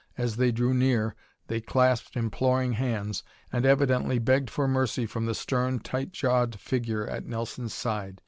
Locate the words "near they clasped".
0.73-2.15